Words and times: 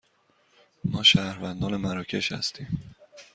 ما 0.85 1.03
شهروندان 1.03 1.75
مراکش 1.77 2.31
هستیم. 2.31 2.95